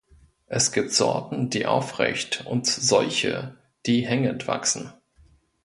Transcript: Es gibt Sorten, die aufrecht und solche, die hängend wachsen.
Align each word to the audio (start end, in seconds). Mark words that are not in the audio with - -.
Es 0.47 0.71
gibt 0.71 0.91
Sorten, 0.93 1.51
die 1.51 1.67
aufrecht 1.67 2.43
und 2.47 2.65
solche, 2.65 3.55
die 3.85 4.03
hängend 4.03 4.47
wachsen. 4.47 4.91